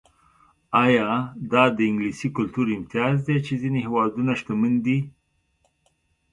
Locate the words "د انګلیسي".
1.77-2.27